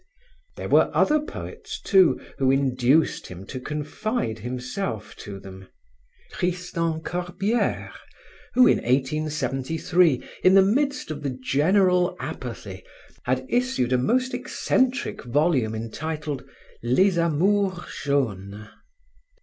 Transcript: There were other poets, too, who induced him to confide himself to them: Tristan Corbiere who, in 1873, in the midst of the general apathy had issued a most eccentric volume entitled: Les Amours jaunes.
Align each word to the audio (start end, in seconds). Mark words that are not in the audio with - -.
There 0.55 0.67
were 0.67 0.89
other 0.95 1.19
poets, 1.19 1.79
too, 1.79 2.19
who 2.39 2.49
induced 2.49 3.27
him 3.27 3.45
to 3.45 3.59
confide 3.59 4.39
himself 4.39 5.15
to 5.17 5.39
them: 5.39 5.67
Tristan 6.31 7.01
Corbiere 7.03 7.93
who, 8.55 8.65
in 8.65 8.77
1873, 8.77 10.23
in 10.43 10.55
the 10.55 10.63
midst 10.63 11.11
of 11.11 11.21
the 11.21 11.29
general 11.29 12.15
apathy 12.19 12.83
had 13.25 13.45
issued 13.47 13.93
a 13.93 13.99
most 13.99 14.33
eccentric 14.33 15.23
volume 15.23 15.75
entitled: 15.75 16.45
Les 16.81 17.17
Amours 17.19 17.85
jaunes. 18.03 18.69